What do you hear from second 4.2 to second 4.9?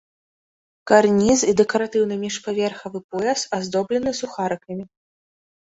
сухарыкамі.